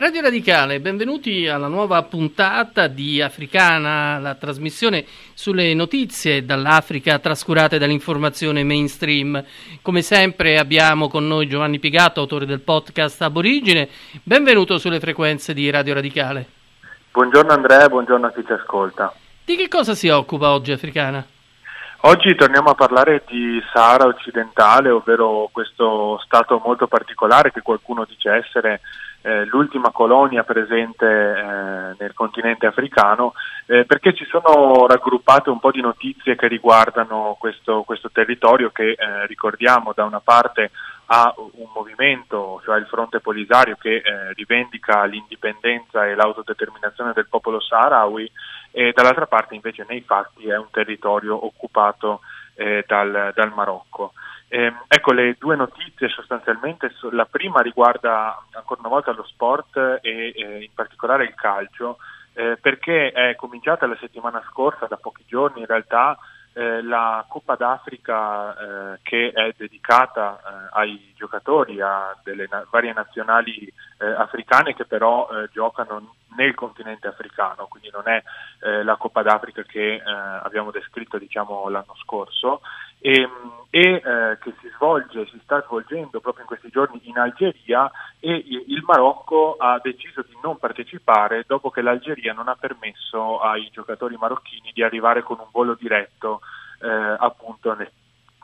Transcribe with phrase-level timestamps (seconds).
[0.00, 8.64] Radio Radicale, benvenuti alla nuova puntata di Africana, la trasmissione sulle notizie dall'Africa trascurate dall'informazione
[8.64, 9.44] mainstream.
[9.82, 13.90] Come sempre abbiamo con noi Giovanni Pigato, autore del podcast Aborigine.
[14.22, 16.46] Benvenuto sulle frequenze di Radio Radicale.
[17.12, 19.12] Buongiorno Andrea, buongiorno a chi ci ascolta.
[19.44, 21.22] Di che cosa si occupa oggi Africana?
[22.02, 28.36] Oggi torniamo a parlare di Sahara occidentale, ovvero questo stato molto particolare che qualcuno dice
[28.36, 28.80] essere
[29.20, 33.34] eh, l'ultima colonia presente eh, nel continente africano,
[33.66, 38.92] eh, perché ci sono raggruppate un po' di notizie che riguardano questo, questo territorio che
[38.92, 40.70] eh, ricordiamo da una parte
[41.12, 47.60] ha un movimento, cioè il Fronte Polisario, che eh, rivendica l'indipendenza e l'autodeterminazione del popolo
[47.60, 48.30] saharawi
[48.70, 52.20] e dall'altra parte invece nei fatti è un territorio occupato
[52.54, 54.12] eh, dal, dal Marocco.
[54.46, 60.32] Eh, ecco le due notizie sostanzialmente, la prima riguarda ancora una volta lo sport e
[60.60, 61.98] in particolare il calcio,
[62.34, 66.16] eh, perché è cominciata la settimana scorsa, da pochi giorni in realtà,
[66.52, 68.56] eh, la Coppa d'Africa
[68.94, 75.28] eh, che è dedicata eh, ai giocatori, a delle na- varie nazionali africane che però
[75.52, 78.22] giocano nel continente africano, quindi non è
[78.82, 82.62] la Coppa d'Africa che abbiamo descritto diciamo, l'anno scorso.
[82.98, 83.28] E,
[83.70, 87.90] e eh, che si svolge, si sta svolgendo proprio in questi giorni in Algeria
[88.20, 93.70] e il Marocco ha deciso di non partecipare dopo che l'Algeria non ha permesso ai
[93.72, 96.42] giocatori marocchini di arrivare con un volo diretto
[96.82, 97.90] eh, appunto nel,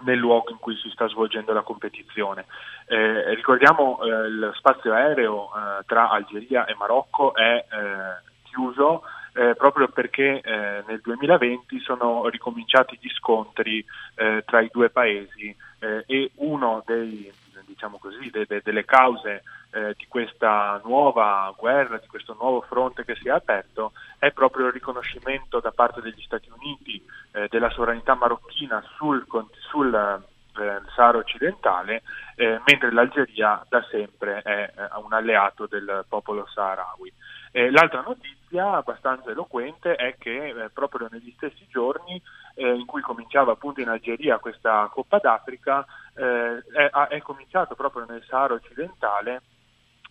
[0.01, 2.47] nel luogo in cui si sta svolgendo la competizione.
[2.87, 9.03] Eh, ricordiamo eh, lo spazio aereo eh, tra Algeria e Marocco è eh, chiuso
[9.35, 15.55] eh, proprio perché eh, nel 2020 sono ricominciati gli scontri eh, tra i due paesi
[15.81, 17.31] eh, e uno dei,
[17.77, 23.05] diciamo così, de, de, delle cause eh, di questa nuova guerra, di questo nuovo fronte
[23.05, 27.69] che si è aperto, è proprio il riconoscimento da parte degli Stati Uniti eh, della
[27.71, 29.27] sovranità marocchina sul,
[29.69, 30.25] sul
[30.95, 32.03] Sahara occidentale,
[32.35, 37.13] eh, mentre l'Algeria da sempre è eh, un alleato del popolo saharawi.
[37.53, 42.21] Eh, l'altra notizia, abbastanza eloquente, è che eh, proprio negli stessi giorni
[42.55, 48.05] eh, in cui cominciava appunto in Algeria questa Coppa d'Africa, eh, è, è, cominciato proprio
[48.09, 49.43] nel Sahara occidentale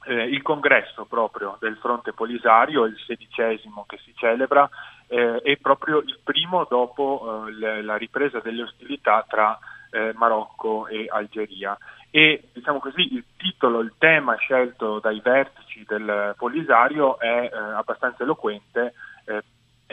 [0.06, 4.70] eh, il congresso proprio del fronte polisario, il sedicesimo che si celebra,
[5.08, 9.58] eh, è proprio il primo dopo la ripresa delle ostilità tra
[10.14, 11.78] Marocco e Algeria
[12.16, 18.24] e diciamo così il titolo, il tema scelto dai vertici del Polisario è eh, abbastanza
[18.24, 18.94] eloquente,
[19.26, 19.44] eh,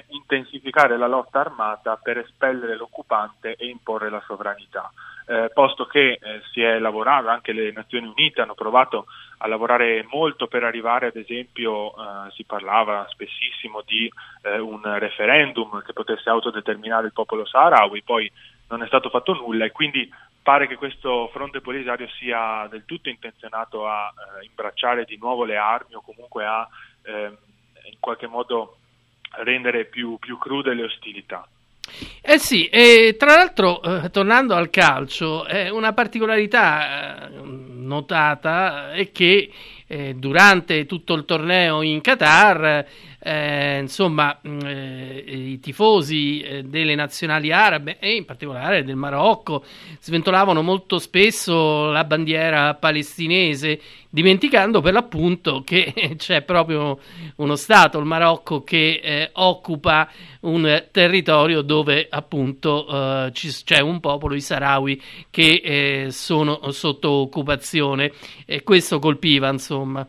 [0.06, 4.89] intensificare la lotta armata per espellere l'occupante e imporre la sovranità.
[5.27, 9.06] Eh, posto che eh, si è lavorato, anche le Nazioni Unite hanno provato
[9.38, 14.10] a lavorare molto per arrivare, ad esempio, eh, si parlava spessissimo di
[14.43, 18.31] eh, un referendum che potesse autodeterminare il popolo saharawi, poi
[18.69, 20.10] non è stato fatto nulla e quindi
[20.43, 25.56] pare che questo fronte polisario sia del tutto intenzionato a eh, imbracciare di nuovo le
[25.56, 26.66] armi o comunque a
[27.03, 27.37] eh,
[27.91, 28.77] in qualche modo
[29.43, 31.47] rendere più, più, crude le ostilità.
[32.32, 39.50] Eh sì, e tra l'altro, eh, tornando al calcio, una particolarità eh, notata è che
[39.87, 42.87] eh, durante tutto il torneo in Qatar
[43.25, 49.65] eh, insomma, mm, eh, i tifosi eh, delle nazionali arabe e in particolare del Marocco
[50.00, 56.98] sventolavano molto spesso la bandiera palestinese, dimenticando per l'appunto che c'è proprio
[57.36, 60.10] uno Stato, il Marocco, che eh, occupa
[60.41, 62.89] un territorio dove appunto
[63.27, 68.10] eh, c'è un popolo, i Sahrawi, che sono sotto occupazione
[68.47, 70.04] e questo colpiva insomma.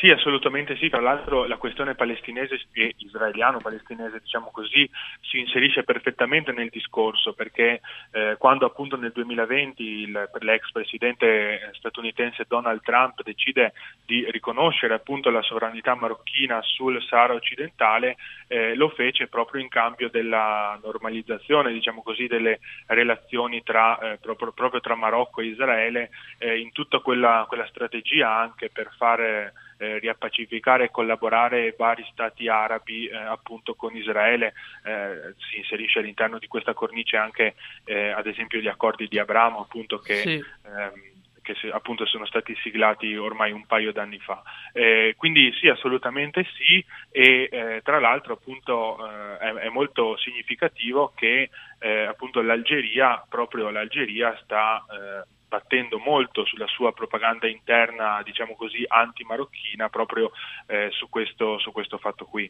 [0.00, 0.88] Sì, assolutamente sì.
[0.88, 4.88] Tra l'altro la questione palestinese e israeliano-palestinese, diciamo così,
[5.20, 7.82] si inserisce perfettamente nel discorso perché
[8.12, 13.74] eh, quando appunto nel 2020 il, l'ex presidente statunitense Donald Trump decide
[14.06, 18.16] di riconoscere appunto la sovranità marocchina sul Sahara occidentale,
[18.48, 24.52] eh, lo fece proprio in cambio della normalizzazione, diciamo così, delle relazioni tra, eh, proprio,
[24.52, 26.08] proprio, tra Marocco e Israele,
[26.38, 32.48] eh, in tutta quella, quella strategia anche per fare eh, riappacificare e collaborare vari stati
[32.48, 34.52] arabi eh, appunto con Israele,
[34.84, 37.54] eh, si inserisce all'interno di questa cornice anche
[37.84, 40.44] eh, ad esempio gli accordi di Abramo appunto che sì.
[40.66, 44.42] ehm, che appunto sono stati siglati ormai un paio d'anni fa.
[44.72, 51.12] Eh, quindi sì, assolutamente sì e eh, tra l'altro appunto eh, è, è, molto significativo
[51.14, 58.54] che eh, appunto l'Algeria, proprio l'Algeria sta eh, battendo molto sulla sua propaganda interna, diciamo
[58.54, 60.30] così, anti-marocchina proprio
[60.66, 62.48] eh, su questo, su questo fatto qui.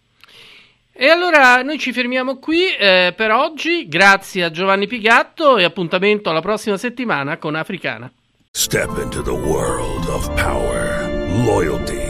[0.92, 6.28] E allora noi ci fermiamo qui eh, per oggi, grazie a Giovanni Pigatto e appuntamento
[6.28, 8.12] alla prossima settimana con Africana.
[8.50, 11.08] Step into the world of power,
[11.46, 12.09] loyalty